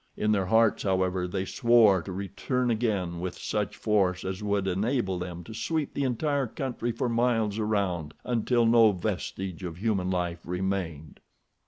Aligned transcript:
In 0.17 0.31
their 0.31 0.47
hearts, 0.47 0.81
however, 0.81 1.27
they 1.27 1.45
swore 1.45 2.01
to 2.01 2.11
return 2.11 2.71
again 2.71 3.19
with 3.19 3.37
such 3.37 3.77
force 3.77 4.23
as 4.25 4.41
would 4.41 4.67
enable 4.67 5.19
them 5.19 5.43
to 5.43 5.53
sweep 5.53 5.93
the 5.93 6.05
entire 6.05 6.47
country 6.47 6.91
for 6.91 7.07
miles 7.07 7.59
around, 7.59 8.15
until 8.23 8.65
no 8.65 8.93
vestige 8.93 9.63
of 9.63 9.77
human 9.77 10.09
life 10.09 10.39
remained. 10.43 11.19